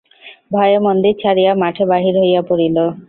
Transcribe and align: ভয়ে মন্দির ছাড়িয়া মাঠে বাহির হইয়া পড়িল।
ভয়ে 0.51 0.77
মন্দির 0.85 1.13
ছাড়িয়া 1.21 1.51
মাঠে 1.61 1.83
বাহির 1.91 2.15
হইয়া 2.21 2.41
পড়িল। 2.49 2.77